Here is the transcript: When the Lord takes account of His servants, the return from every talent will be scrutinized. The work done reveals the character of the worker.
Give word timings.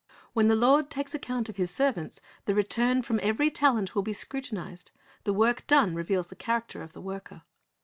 When 0.33 0.47
the 0.47 0.55
Lord 0.55 0.89
takes 0.89 1.13
account 1.13 1.47
of 1.47 1.57
His 1.57 1.69
servants, 1.69 2.21
the 2.45 2.55
return 2.55 3.03
from 3.03 3.19
every 3.21 3.51
talent 3.51 3.93
will 3.93 4.01
be 4.01 4.13
scrutinized. 4.13 4.89
The 5.25 5.33
work 5.33 5.67
done 5.67 5.93
reveals 5.93 6.25
the 6.25 6.35
character 6.35 6.81
of 6.81 6.93
the 6.93 7.01
worker. 7.01 7.43